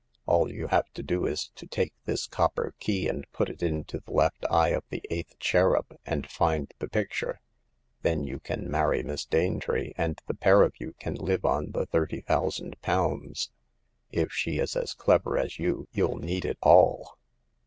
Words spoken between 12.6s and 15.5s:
pounds. If she is as clever